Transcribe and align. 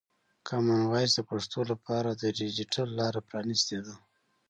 کامن 0.47 0.81
وایس 0.91 1.11
د 1.15 1.19
پښتو 1.29 1.59
لپاره 1.71 2.09
د 2.13 2.23
ډیجیټل 2.39 2.87
لاره 2.99 3.21
پرانستې 3.29 3.77
ده. 3.85 3.93